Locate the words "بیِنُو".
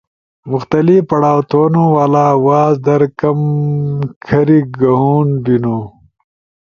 5.43-5.77